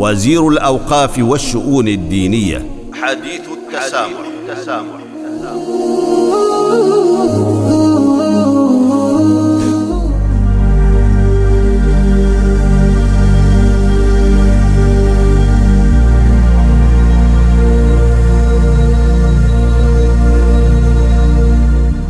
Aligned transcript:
وزير 0.00 0.48
الأوقاف 0.48 1.18
والشؤون 1.18 1.88
الدينية. 1.88 2.66
حديث 2.92 3.40
التسامح, 3.52 4.20
التسامح. 4.48 5.00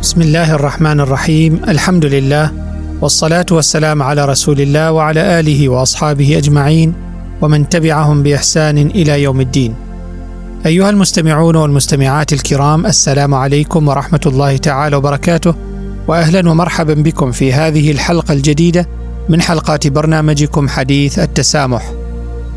بسم 0.01 0.21
الله 0.21 0.55
الرحمن 0.55 0.99
الرحيم. 0.99 1.61
الحمد 1.67 2.05
لله 2.05 2.51
والصلاة 3.01 3.45
والسلام 3.51 4.03
على 4.03 4.25
رسول 4.25 4.61
الله 4.61 4.91
وعلى 4.91 5.39
آله 5.39 5.69
وأصحابه 5.69 6.37
أجمعين. 6.37 7.10
ومن 7.41 7.69
تبعهم 7.69 8.23
بإحسان 8.23 8.77
إلى 8.77 9.23
يوم 9.23 9.41
الدين. 9.41 9.75
أيها 10.65 10.89
المستمعون 10.89 11.55
والمستمعات 11.55 12.33
الكرام 12.33 12.85
السلام 12.85 13.33
عليكم 13.33 13.87
ورحمة 13.87 14.19
الله 14.25 14.57
تعالى 14.57 14.95
وبركاته 14.95 15.53
واهلا 16.07 16.49
ومرحبا 16.49 16.93
بكم 16.93 17.31
في 17.31 17.53
هذه 17.53 17.91
الحلقة 17.91 18.33
الجديدة 18.33 18.87
من 19.29 19.41
حلقات 19.41 19.87
برنامجكم 19.87 20.67
حديث 20.69 21.19
التسامح 21.19 21.91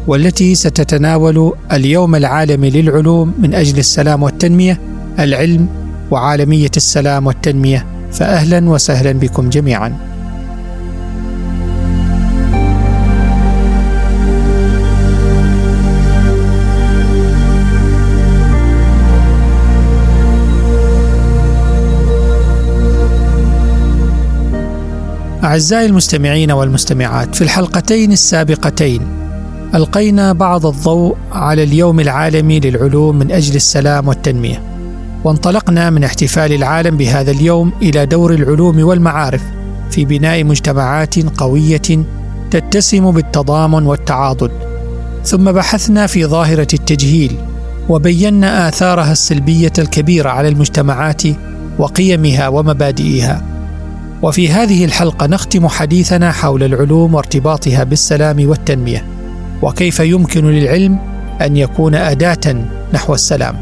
والتي 0.07 0.55
ستتناول 0.55 1.53
اليوم 1.73 2.15
العالمي 2.15 2.71
للعلوم 2.71 3.35
من 3.39 3.55
أجل 3.55 3.79
السلام 3.79 4.23
والتنمية 4.23 4.81
العلم 5.19 5.69
وعالمية 6.11 6.71
السلام 6.77 7.27
والتنمية 7.27 7.87
فاهلا 8.13 8.71
وسهلا 8.71 9.13
بكم 9.13 9.51
جميعا. 9.51 10.14
أعزائي 25.45 25.87
المستمعين 25.87 26.53
والمستمعات 26.53 27.35
في 27.35 27.43
الحلقتين 27.43 28.13
السابقتين 28.13 29.01
ألقينا 29.75 30.33
بعض 30.33 30.67
الضوء 30.67 31.17
على 31.33 31.63
اليوم 31.63 32.01
العالمي 32.01 32.61
للعلوم 32.61 33.19
من 33.19 33.33
أجل 33.33 33.57
السلام 33.57 34.09
والتنمية 34.09 34.63
وانطلقنا 35.25 35.91
من 35.91 36.05
احتفال 36.05 36.53
العالم 36.53 36.97
بهذا 36.97 37.31
اليوم 37.31 37.73
إلى 37.83 38.07
دور 38.07 38.35
العلوم 38.35 38.85
والمعارف 38.85 39.43
في 39.91 40.05
بناء 40.05 40.45
مجتمعات 40.45 41.39
قوية 41.39 42.05
تتسم 42.51 43.11
بالتضامن 43.11 43.87
والتعاضد. 43.87 44.51
ثم 45.25 45.53
بحثنا 45.53 46.07
في 46.07 46.27
ظاهرة 46.27 46.69
التجهيل 46.75 47.37
وبينا 47.89 48.69
آثارها 48.69 49.13
السلبية 49.13 49.73
الكبيرة 49.79 50.31
على 50.31 50.49
المجتمعات 50.49 51.23
وقيمها 51.79 52.49
ومبادئها. 52.49 53.54
وفي 54.23 54.49
هذه 54.49 54.85
الحلقة 54.85 55.27
نختم 55.27 55.69
حديثنا 55.69 56.33
حول 56.33 56.63
العلوم 56.63 57.15
وارتباطها 57.15 57.85
بالسلام 57.85 58.49
والتنمية 58.49 59.05
وكيف 59.63 60.01
يمكن 60.01 60.47
للعلم 60.47 60.99
أن 61.41 61.57
يكون 61.57 61.95
أداة 61.95 62.67
نحو 62.93 63.15
السلام. 63.15 63.57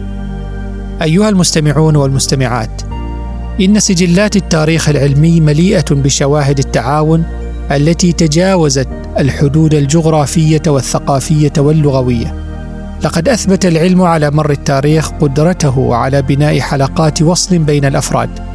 أيها 1.02 1.28
المستمعون 1.28 1.96
والمستمعات، 1.96 2.82
إن 3.60 3.80
سجلات 3.80 4.36
التاريخ 4.36 4.88
العلمي 4.88 5.40
مليئة 5.40 5.84
بشواهد 5.90 6.58
التعاون 6.58 7.24
التي 7.70 8.12
تجاوزت 8.12 8.88
الحدود 9.18 9.74
الجغرافية 9.74 10.62
والثقافية 10.66 11.52
واللغوية. 11.58 12.34
لقد 13.04 13.28
أثبت 13.28 13.66
العلم 13.66 14.02
على 14.02 14.30
مر 14.30 14.50
التاريخ 14.50 15.10
قدرته 15.10 15.94
على 15.94 16.22
بناء 16.22 16.60
حلقات 16.60 17.22
وصل 17.22 17.58
بين 17.58 17.84
الأفراد. 17.84 18.51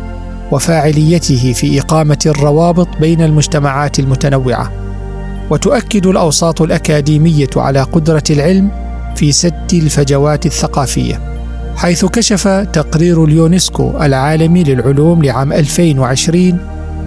وفاعليته 0.52 1.54
في 1.54 1.80
إقامة 1.80 2.20
الروابط 2.26 2.88
بين 3.00 3.22
المجتمعات 3.22 4.00
المتنوعة. 4.00 4.72
وتؤكد 5.50 6.08
الأوساط 6.08 6.62
الأكاديمية 6.62 7.50
على 7.56 7.82
قدرة 7.82 8.24
العلم 8.30 8.72
في 9.16 9.32
سد 9.32 9.74
الفجوات 9.74 10.46
الثقافية 10.46 11.22
حيث 11.76 12.06
كشف 12.06 12.48
تقرير 12.48 13.24
اليونسكو 13.24 13.92
العالمي 14.02 14.64
للعلوم 14.64 15.24
لعام 15.24 15.54
2020 15.54 16.60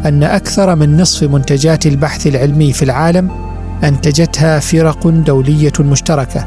أن 0.04 0.22
أكثر 0.22 0.76
من 0.76 1.00
نصف 1.00 1.22
منتجات 1.22 1.86
البحث 1.86 2.26
العلمي 2.26 2.72
في 2.72 2.82
العالم 2.82 3.30
أنتجتها 3.84 4.58
فرق 4.58 5.08
دولية 5.08 5.72
مشتركة 5.80 6.46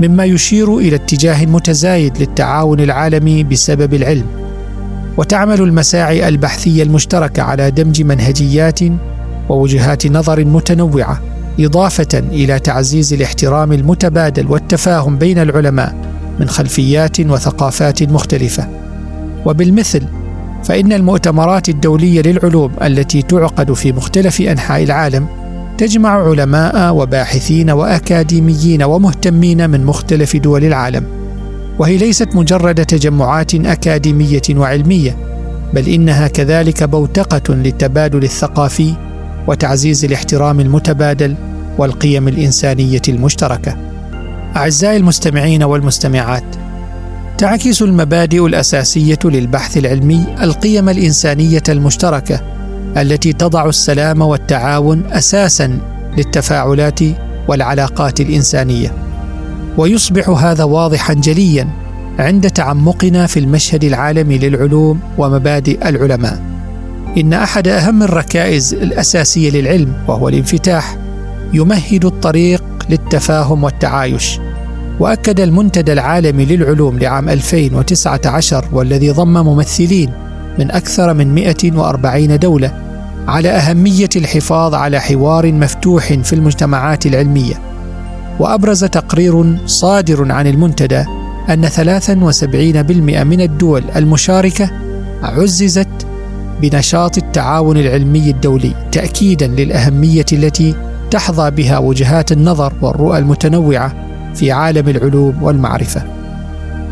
مما 0.00 0.24
يشير 0.24 0.78
إلى 0.78 0.96
اتجاه 0.96 1.46
متزايد 1.46 2.18
للتعاون 2.18 2.80
العالمي 2.80 3.44
بسبب 3.44 3.94
العلم. 3.94 4.43
وتعمل 5.16 5.62
المساعي 5.62 6.28
البحثية 6.28 6.82
المشتركة 6.82 7.42
على 7.42 7.70
دمج 7.70 8.02
منهجيات 8.02 8.80
ووجهات 9.48 10.06
نظر 10.06 10.44
متنوعة 10.44 11.20
إضافة 11.60 12.18
إلى 12.18 12.58
تعزيز 12.58 13.12
الاحترام 13.12 13.72
المتبادل 13.72 14.46
والتفاهم 14.46 15.18
بين 15.18 15.38
العلماء 15.38 15.94
من 16.40 16.48
خلفيات 16.48 17.20
وثقافات 17.20 18.02
مختلفة. 18.02 18.68
وبالمثل 19.46 20.02
فإن 20.64 20.92
المؤتمرات 20.92 21.68
الدولية 21.68 22.22
للعلوم 22.22 22.72
التي 22.82 23.22
تعقد 23.22 23.72
في 23.72 23.92
مختلف 23.92 24.40
أنحاء 24.40 24.82
العالم 24.82 25.26
تجمع 25.78 26.28
علماء 26.28 26.94
وباحثين 26.94 27.70
وأكاديميين 27.70 28.82
ومهتمين 28.82 29.70
من 29.70 29.84
مختلف 29.84 30.36
دول 30.36 30.64
العالم. 30.64 31.23
وهي 31.78 31.96
ليست 31.96 32.28
مجرد 32.34 32.86
تجمعات 32.86 33.54
أكاديمية 33.54 34.42
وعلمية 34.50 35.16
بل 35.74 35.88
إنها 35.88 36.28
كذلك 36.28 36.84
بوتقة 36.84 37.54
للتبادل 37.54 38.24
الثقافي 38.24 38.94
وتعزيز 39.46 40.04
الاحترام 40.04 40.60
المتبادل 40.60 41.34
والقيم 41.78 42.28
الإنسانية 42.28 43.02
المشتركة. 43.08 43.76
أعزائي 44.56 44.96
المستمعين 44.96 45.62
والمستمعات 45.62 46.44
تعكس 47.38 47.82
المبادئ 47.82 48.46
الأساسية 48.46 49.18
للبحث 49.24 49.76
العلمي 49.76 50.24
القيم 50.42 50.88
الإنسانية 50.88 51.62
المشتركة 51.68 52.40
التي 52.96 53.32
تضع 53.32 53.68
السلام 53.68 54.20
والتعاون 54.20 55.04
أساسا 55.12 55.78
للتفاعلات 56.16 57.00
والعلاقات 57.48 58.20
الإنسانية. 58.20 59.03
ويصبح 59.78 60.28
هذا 60.28 60.64
واضحا 60.64 61.14
جليا 61.14 61.68
عند 62.18 62.50
تعمقنا 62.50 63.26
في 63.26 63.40
المشهد 63.40 63.84
العالمي 63.84 64.38
للعلوم 64.38 65.00
ومبادئ 65.18 65.88
العلماء. 65.88 66.42
إن 67.16 67.32
أحد 67.32 67.68
أهم 67.68 68.02
الركائز 68.02 68.74
الأساسية 68.74 69.50
للعلم 69.50 69.92
وهو 70.08 70.28
الانفتاح 70.28 70.96
يمهد 71.52 72.04
الطريق 72.04 72.64
للتفاهم 72.90 73.64
والتعايش. 73.64 74.40
وأكد 75.00 75.40
المنتدى 75.40 75.92
العالمي 75.92 76.44
للعلوم 76.44 76.98
لعام 76.98 77.28
2019 77.28 78.64
والذي 78.72 79.10
ضم 79.10 79.32
ممثلين 79.32 80.10
من 80.58 80.70
أكثر 80.70 81.14
من 81.14 81.34
140 81.34 82.38
دولة 82.38 82.72
على 83.28 83.48
أهمية 83.48 84.08
الحفاظ 84.16 84.74
على 84.74 85.00
حوار 85.00 85.52
مفتوح 85.52 86.12
في 86.12 86.32
المجتمعات 86.32 87.06
العلمية. 87.06 87.73
وأبرز 88.40 88.84
تقرير 88.84 89.56
صادر 89.66 90.32
عن 90.32 90.46
المنتدى 90.46 91.04
أن 91.50 91.68
73% 91.68 93.22
من 93.24 93.40
الدول 93.40 93.84
المشاركة 93.96 94.70
عززت 95.22 96.06
بنشاط 96.62 97.18
التعاون 97.18 97.76
العلمي 97.76 98.30
الدولي 98.30 98.74
تأكيدا 98.92 99.46
للأهمية 99.46 100.26
التي 100.32 100.74
تحظى 101.10 101.50
بها 101.50 101.78
وجهات 101.78 102.32
النظر 102.32 102.72
والرؤى 102.82 103.18
المتنوعة 103.18 103.94
في 104.34 104.52
عالم 104.52 104.88
العلوم 104.88 105.42
والمعرفة. 105.42 106.02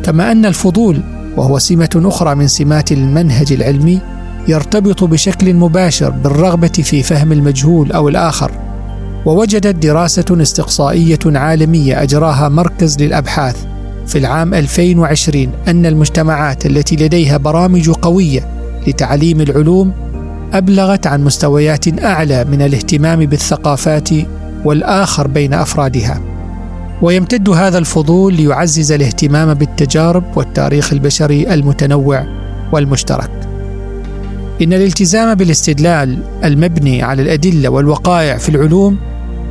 كما 0.02 0.32
أن 0.32 0.46
الفضول 0.46 1.00
وهو 1.36 1.58
سمة 1.58 2.02
أخرى 2.04 2.34
من 2.34 2.48
سمات 2.48 2.92
المنهج 2.92 3.52
العلمي 3.52 4.00
يرتبط 4.48 5.04
بشكل 5.04 5.54
مباشر 5.54 6.10
بالرغبة 6.10 6.68
في 6.68 7.02
فهم 7.02 7.32
المجهول 7.32 7.92
أو 7.92 8.08
الآخر 8.08 8.50
ووجدت 9.26 9.86
دراسة 9.86 10.24
استقصائية 10.30 11.18
عالمية 11.26 12.02
أجراها 12.02 12.48
مركز 12.48 13.02
للأبحاث 13.02 13.56
في 14.06 14.18
العام 14.18 14.54
2020 14.54 15.48
أن 15.68 15.86
المجتمعات 15.86 16.66
التي 16.66 16.96
لديها 16.96 17.36
برامج 17.36 17.90
قوية 17.90 18.48
لتعليم 18.86 19.40
العلوم 19.40 19.92
أبلغت 20.52 21.06
عن 21.06 21.24
مستويات 21.24 22.04
أعلى 22.04 22.44
من 22.44 22.62
الاهتمام 22.62 23.26
بالثقافات 23.26 24.08
والآخر 24.64 25.26
بين 25.26 25.54
أفرادها. 25.54 26.20
ويمتد 27.02 27.48
هذا 27.48 27.78
الفضول 27.78 28.34
ليعزز 28.34 28.92
الاهتمام 28.92 29.54
بالتجارب 29.54 30.24
والتاريخ 30.36 30.92
البشري 30.92 31.54
المتنوع 31.54 32.26
والمشترك. 32.72 33.30
إن 34.62 34.72
الالتزام 34.72 35.34
بالاستدلال 35.34 36.18
المبني 36.44 37.02
على 37.02 37.22
الأدلة 37.22 37.68
والوقائع 37.68 38.36
في 38.36 38.48
العلوم 38.48 38.98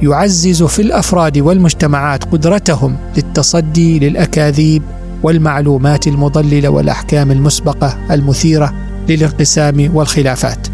يعزز 0.01 0.63
في 0.63 0.81
الأفراد 0.81 1.37
والمجتمعات 1.37 2.23
قدرتهم 2.23 2.97
للتصدي 3.17 3.99
للأكاذيب 3.99 4.83
والمعلومات 5.23 6.07
المضللة 6.07 6.69
والأحكام 6.69 7.31
المسبقة 7.31 7.97
المثيرة 8.11 8.73
للانقسام 9.09 9.95
والخلافات. 9.95 10.67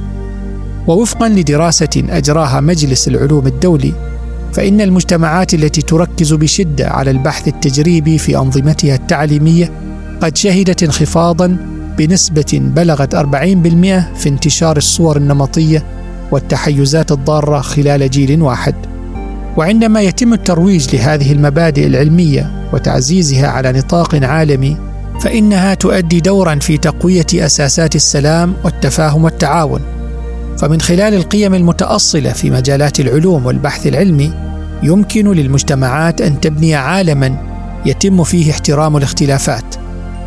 ووفقا 0.87 1.29
لدراسة 1.29 2.03
أجراها 2.09 2.59
مجلس 2.59 3.07
العلوم 3.07 3.47
الدولي 3.47 3.93
فإن 4.53 4.81
المجتمعات 4.81 5.53
التي 5.53 5.81
تركز 5.81 6.33
بشدة 6.33 6.87
على 6.89 7.11
البحث 7.11 7.47
التجريبي 7.47 8.17
في 8.17 8.37
أنظمتها 8.37 8.95
التعليمية 8.95 9.71
قد 10.21 10.37
شهدت 10.37 10.83
انخفاضا 10.83 11.57
بنسبة 11.97 12.61
بلغت 12.75 13.15
40% 13.15 13.19
في 14.17 14.29
انتشار 14.29 14.77
الصور 14.77 15.17
النمطية 15.17 15.85
والتحيزات 16.31 17.11
الضارة 17.11 17.61
خلال 17.61 18.09
جيل 18.09 18.41
واحد. 18.41 18.96
وعندما 19.57 20.01
يتم 20.01 20.33
الترويج 20.33 20.95
لهذه 20.95 21.31
المبادئ 21.31 21.87
العلمية 21.87 22.69
وتعزيزها 22.73 23.47
على 23.47 23.71
نطاق 23.71 24.15
عالمي 24.23 24.77
فإنها 25.21 25.73
تؤدي 25.73 26.19
دورا 26.19 26.55
في 26.55 26.77
تقوية 26.77 27.25
أساسات 27.33 27.95
السلام 27.95 28.53
والتفاهم 28.63 29.23
والتعاون. 29.23 29.81
فمن 30.57 30.81
خلال 30.81 31.13
القيم 31.13 31.53
المتأصلة 31.53 32.31
في 32.31 32.49
مجالات 32.49 32.99
العلوم 32.99 33.45
والبحث 33.45 33.87
العلمي 33.87 34.33
يمكن 34.83 35.31
للمجتمعات 35.31 36.21
أن 36.21 36.39
تبني 36.39 36.75
عالما 36.75 37.37
يتم 37.85 38.23
فيه 38.23 38.51
احترام 38.51 38.97
الاختلافات 38.97 39.75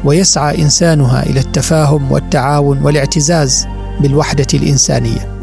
ويسعى 0.05 0.63
إنسانها 0.63 1.27
إلى 1.27 1.41
التفاهم 1.41 2.13
والتعاون 2.13 2.83
والاعتزاز 2.83 3.67
بالوحدة 4.01 4.47
الإنسانية. 4.55 5.41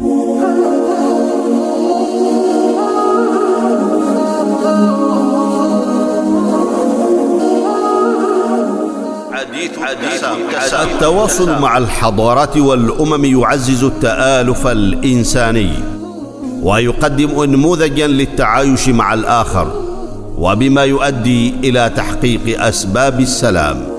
التواصل 10.82 11.60
مع 11.60 11.78
الحضارات 11.78 12.56
والأمم 12.56 13.24
يعزز 13.24 13.84
التآلف 13.84 14.66
الإنساني 14.66 15.70
ويقدم 16.62 17.40
انموذجا 17.40 18.06
للتعايش 18.06 18.88
مع 18.88 19.14
الآخر 19.14 19.72
وبما 20.38 20.84
يؤدي 20.84 21.54
إلى 21.64 21.92
تحقيق 21.96 22.62
أسباب 22.62 23.20
السلام. 23.20 23.97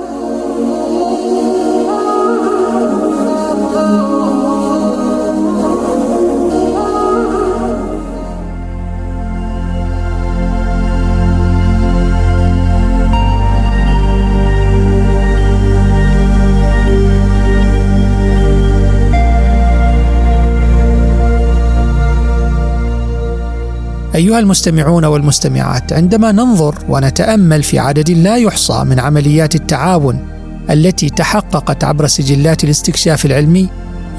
أيها 24.19 24.39
المستمعون 24.39 25.05
والمستمعات 25.05 25.93
عندما 25.93 26.31
ننظر 26.31 26.75
ونتأمل 26.89 27.63
في 27.63 27.79
عدد 27.79 28.11
لا 28.11 28.37
يحصى 28.37 28.83
من 28.83 28.99
عمليات 28.99 29.55
التعاون 29.55 30.27
التي 30.69 31.09
تحققت 31.09 31.83
عبر 31.83 32.07
سجلات 32.07 32.63
الاستكشاف 32.63 33.25
العلمي 33.25 33.69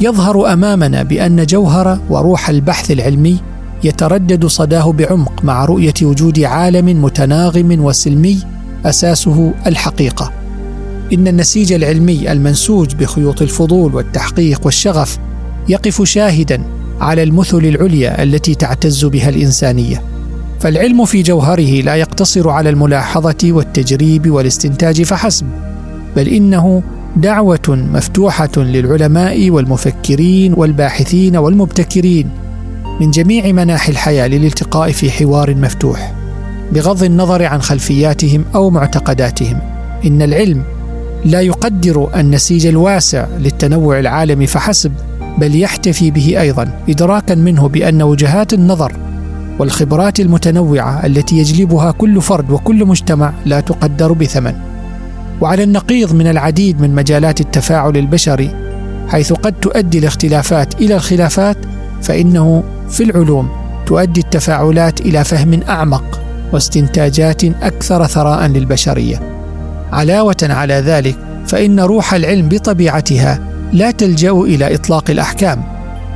يظهر 0.01 0.53
أمامنا 0.53 1.03
بأن 1.03 1.47
جوهر 1.47 1.99
وروح 2.11 2.49
البحث 2.49 2.91
العلمي 2.91 3.41
يتردد 3.85 4.47
صداه 4.47 4.93
بعمق 4.93 5.45
مع 5.45 5.65
رؤية 5.65 5.95
وجود 6.03 6.41
عالم 6.41 7.05
متناغم 7.05 7.85
وسلمي 7.85 8.43
أساسه 8.85 9.55
الحقيقة. 9.67 10.33
إن 11.13 11.29
النسيج 11.29 11.73
العلمي 11.73 12.33
المنسوج 12.33 12.95
بخيوط 12.95 13.43
الفضول 13.43 13.95
والتحقيق 13.95 14.61
والشغف 14.65 15.19
يقف 15.69 16.03
شاهدا 16.03 16.80
على 17.01 17.23
المثل 17.23 17.59
العليا 17.59 18.23
التي 18.23 18.55
تعتز 18.55 19.05
بها 19.05 19.29
الإنسانية. 19.29 20.03
فالعلم 20.61 21.05
في 21.05 21.23
جوهره 21.23 21.81
لا 21.81 21.95
يقتصر 21.95 22.49
على 22.49 22.71
الملاحظة 22.71 23.37
والتجريب 23.45 24.31
والاستنتاج 24.31 25.03
فحسب 25.03 25.47
بل 26.17 26.29
إنه 26.29 26.83
دعوة 27.17 27.69
مفتوحة 27.69 28.51
للعلماء 28.57 29.51
والمفكرين 29.51 30.55
والباحثين 30.57 31.37
والمبتكرين 31.37 32.31
من 33.01 33.11
جميع 33.11 33.53
مناحي 33.53 33.93
الحياة 33.93 34.27
للالتقاء 34.27 34.93
في 34.93 35.11
حوار 35.11 35.55
مفتوح 35.55 36.15
بغض 36.73 37.03
النظر 37.03 37.45
عن 37.45 37.63
خلفياتهم 37.63 38.45
أو 38.55 38.71
معتقداتهم. 38.71 39.59
إن 40.07 40.23
العلم 40.23 40.63
لا 41.25 41.41
يقدر 41.41 42.21
النسيج 42.21 42.67
الواسع 42.67 43.27
للتنوع 43.39 43.99
العالمي 43.99 44.47
فحسب 44.47 44.93
بل 45.39 45.61
يحتفي 45.61 46.11
به 46.11 46.41
أيضا 46.41 46.71
ادراكا 46.89 47.35
منه 47.35 47.69
بأن 47.69 48.03
وجهات 48.03 48.53
النظر 48.53 48.93
والخبرات 49.59 50.21
المتنوعة 50.21 51.07
التي 51.07 51.39
يجلبها 51.39 51.91
كل 51.91 52.23
فرد 52.23 52.51
وكل 52.51 52.87
مجتمع 52.87 53.33
لا 53.47 53.61
تقدر 53.61 54.13
بثمن. 54.13 54.55
وعلى 55.41 55.63
النقيض 55.63 56.15
من 56.15 56.27
العديد 56.27 56.81
من 56.81 56.95
مجالات 56.95 57.41
التفاعل 57.41 57.97
البشري 57.97 58.51
حيث 59.09 59.33
قد 59.33 59.53
تؤدي 59.53 59.99
الاختلافات 59.99 60.75
إلى 60.75 60.95
الخلافات 60.95 61.57
فإنه 62.03 62.63
في 62.89 63.03
العلوم 63.03 63.49
تؤدي 63.87 64.21
التفاعلات 64.21 65.01
إلى 65.01 65.25
فهم 65.25 65.61
أعمق 65.69 66.21
واستنتاجات 66.53 67.45
أكثر 67.45 68.07
ثراء 68.07 68.47
للبشرية. 68.47 69.21
علاوة 69.93 70.37
على 70.43 70.75
ذلك 70.75 71.17
فإن 71.47 71.81
روح 71.81 72.15
العلم 72.15 72.49
بطبيعتها 72.49 73.50
لا 73.73 73.91
تلجأ 73.91 74.33
إلى 74.33 74.75
إطلاق 74.75 75.11
الأحكام 75.11 75.63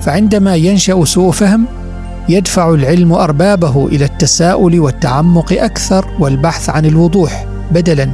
فعندما 0.00 0.54
ينشأ 0.54 1.04
سوء 1.04 1.30
فهم 1.30 1.66
يدفع 2.28 2.74
العلم 2.74 3.12
أربابه 3.12 3.86
إلى 3.86 4.04
التساؤل 4.04 4.80
والتعمق 4.80 5.52
أكثر 5.52 6.06
والبحث 6.20 6.70
عن 6.70 6.84
الوضوح 6.84 7.46
بدلا 7.72 8.10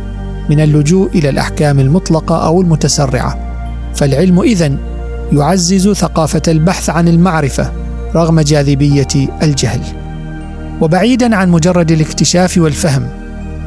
من 0.51 0.61
اللجوء 0.61 1.11
إلى 1.15 1.29
الأحكام 1.29 1.81
المطلقة 1.81 2.47
أو 2.47 2.61
المتسرعة. 2.61 3.39
فالعلم 3.95 4.41
إذن 4.41 4.79
يعزز 5.33 5.89
ثقافة 5.93 6.43
البحث 6.49 6.91
عن 6.91 7.09
المعرفة 7.09 7.73
رغم 8.15 8.41
جاذبية 8.41 9.29
الجهل. 9.43 9.81
وبعيدا 10.81 11.37
عن 11.37 11.51
مجرد 11.51 11.93
الاكتشاف 11.93 12.59
والفهم 12.59 13.09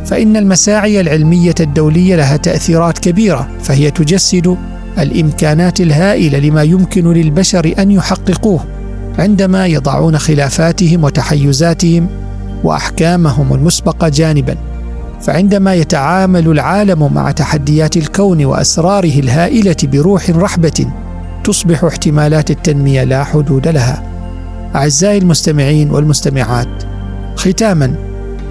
فإن 0.06 0.38
المساعي 0.38 1.02
العلمية 1.02 1.56
الدولية 1.60 2.16
لها 2.16 2.38
تأثيرات 2.38 3.00
كبيرة 3.00 3.48
فهي 3.64 3.92
تجسد 3.92 4.58
الإمكانات 5.00 5.82
الهائلة 5.82 6.40
لما 6.40 6.64
يمكن 6.64 7.14
للبشر 7.14 7.74
أن 7.80 7.92
يحققوه 7.92 8.66
عندما 9.20 9.68
يضعون 9.68 10.18
خلافاتهم 10.18 11.04
وتحيزاتهم 11.04 12.08
وأحكامهم 12.64 13.54
المسبقه 13.54 14.10
جانبا. 14.10 14.58
فعندما 15.22 15.74
يتعامل 15.74 16.48
العالم 16.48 17.14
مع 17.14 17.32
تحديات 17.32 17.98
الكون 17.98 18.46
وأسراره 18.46 19.20
الهائلة 19.20 19.76
بروح 19.84 20.30
رحبة 20.30 20.88
تصبح 21.44 21.84
احتمالات 21.84 22.52
التنمية 22.52 23.04
لا 23.04 23.24
حدود 23.24 23.68
لها. 23.68 24.04
أعزائي 24.76 25.18
المستمعين 25.18 25.92
والمستمعات 25.92 26.84
ختاما 27.36 27.96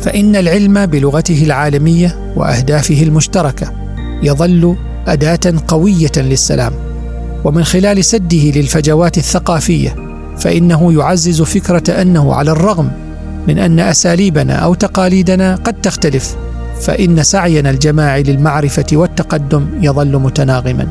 فإن 0.00 0.36
العلم 0.36 0.86
بلغته 0.86 1.42
العالمية 1.44 2.32
وأهدافه 2.36 3.02
المشتركة 3.02 3.72
يظل 4.22 4.76
أداة 5.08 5.54
قوية 5.68 6.12
للسلام. 6.16 6.72
ومن 7.44 7.64
خلال 7.64 8.04
سده 8.04 8.50
للفجوات 8.50 9.18
الثقافية 9.18 9.96
فإنه 10.38 10.92
يعزز 10.92 11.42
فكرة 11.42 12.02
أنه 12.02 12.34
على 12.34 12.50
الرغم 12.50 12.90
من 13.48 13.58
أن 13.58 13.80
أساليبنا 13.80 14.54
أو 14.54 14.74
تقاليدنا 14.74 15.54
قد 15.54 15.80
تختلف 15.80 16.36
فإن 16.80 17.22
سعينا 17.22 17.70
الجماعي 17.70 18.22
للمعرفة 18.22 18.86
والتقدم 18.92 19.66
يظل 19.80 20.18
متناغما. 20.18 20.88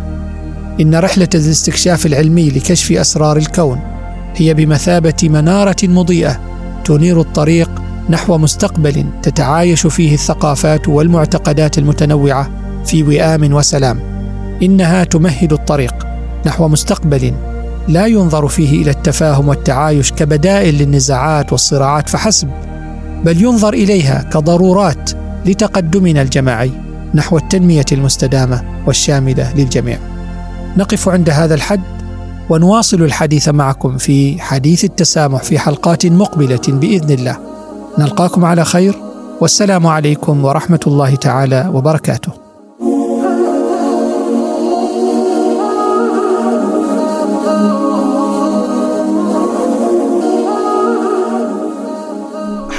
إن 0.81 0.95
رحلة 0.95 1.29
الاستكشاف 1.35 2.05
العلمي 2.05 2.49
لكشف 2.49 2.91
أسرار 2.91 3.37
الكون 3.37 3.79
هي 4.35 4.53
بمثابة 4.53 5.13
منارة 5.23 5.75
مضيئة 5.83 6.39
تنير 6.85 7.21
الطريق 7.21 7.69
نحو 8.09 8.37
مستقبل 8.37 9.05
تتعايش 9.23 9.87
فيه 9.87 10.13
الثقافات 10.13 10.87
والمعتقدات 10.87 11.77
المتنوعة 11.77 12.60
في 12.85 13.03
وئام 13.03 13.53
وسلام 13.53 13.99
إنها 14.63 15.03
تمهد 15.03 15.53
الطريق 15.53 15.93
نحو 16.45 16.67
مستقبل 16.67 17.33
لا 17.87 18.05
ينظر 18.05 18.47
فيه 18.47 18.81
إلى 18.81 18.91
التفاهم 18.91 19.47
والتعايش 19.47 20.11
كبدائل 20.11 20.77
للنزاعات 20.77 21.51
والصراعات 21.51 22.09
فحسب 22.09 22.49
بل 23.25 23.41
ينظر 23.41 23.73
إليها 23.73 24.29
كضرورات 24.33 25.11
لتقدمنا 25.45 26.21
الجماعي 26.21 26.71
نحو 27.13 27.37
التنمية 27.37 27.85
المستدامة 27.91 28.63
والشاملة 28.87 29.53
للجميع. 29.55 29.97
نقف 30.77 31.09
عند 31.09 31.29
هذا 31.29 31.55
الحد 31.55 31.81
ونواصل 32.49 33.03
الحديث 33.03 33.49
معكم 33.49 33.97
في 33.97 34.41
حديث 34.41 34.83
التسامح 34.83 35.43
في 35.43 35.59
حلقات 35.59 36.05
مقبلة 36.05 36.61
بإذن 36.67 37.11
الله. 37.11 37.37
نلقاكم 37.99 38.45
على 38.45 38.65
خير 38.65 38.95
والسلام 39.41 39.87
عليكم 39.87 40.45
ورحمة 40.45 40.79
الله 40.87 41.15
تعالى 41.15 41.71
وبركاته. 41.73 42.40